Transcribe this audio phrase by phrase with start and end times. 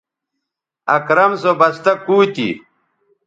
[0.95, 2.49] اکرم سو بستہ کُو تھی